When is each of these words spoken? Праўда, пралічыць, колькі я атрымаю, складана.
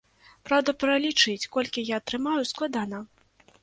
Праўда, 0.49 0.75
пралічыць, 0.85 1.49
колькі 1.59 1.87
я 1.93 2.01
атрымаю, 2.05 2.41
складана. 2.55 3.07